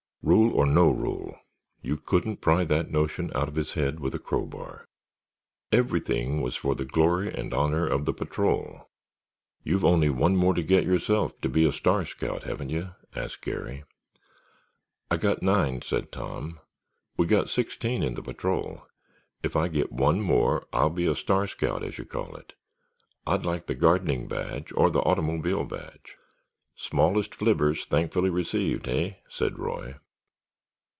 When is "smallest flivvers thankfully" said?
26.75-28.29